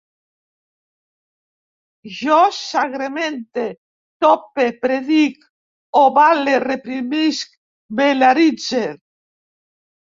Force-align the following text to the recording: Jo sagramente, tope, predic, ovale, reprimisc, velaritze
Jo 2.21 2.37
sagramente, 2.61 3.67
tope, 4.27 4.67
predic, 4.87 5.47
ovale, 6.07 6.59
reprimisc, 6.69 7.57
velaritze 8.03 8.87